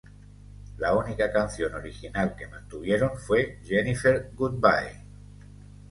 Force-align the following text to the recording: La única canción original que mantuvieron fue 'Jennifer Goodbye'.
La 0.79 0.95
única 0.95 1.31
canción 1.31 1.75
original 1.75 2.35
que 2.35 2.47
mantuvieron 2.47 3.15
fue 3.19 3.59
'Jennifer 3.63 4.31
Goodbye'. 4.33 5.05